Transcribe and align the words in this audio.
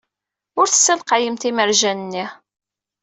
Ur 0.59 0.67
tessalqyemt 0.67 1.47
imerjan-nni. 1.49 2.25